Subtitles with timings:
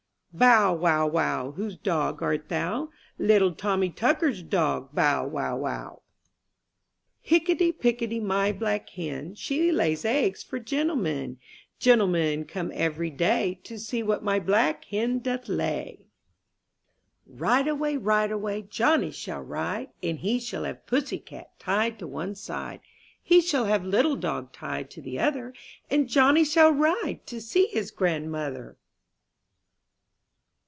[0.33, 2.89] T^OW, wow, wow, whose dog art thou?
[3.19, 5.73] LittleTommy Tucker's dog, bow, wow, wow.
[5.89, 5.89] II MY
[7.39, 11.37] BOOK HOUSE TTICKETY, pickety, my black hen, ■■'■' She lays eggs for gentlemen;
[11.79, 16.05] Gentlemen come every day To see what my black hen doth lay.
[17.37, 19.89] "O IDE away, ride away, ■^ Johnny shall ride.
[20.01, 22.79] And he shall have pussy cat Tied to one side;
[23.21, 25.53] He shall have little dog Tied to the other.
[25.89, 28.77] And Johnny shall ride To see his grandmother.